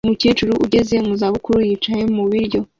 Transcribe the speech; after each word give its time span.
Umukecuru 0.05 0.51
ugeze 0.65 0.95
mu 1.05 1.13
za 1.19 1.27
bukuru 1.33 1.59
yicaye 1.67 2.03
mu 2.15 2.23
biryo 2.31 2.59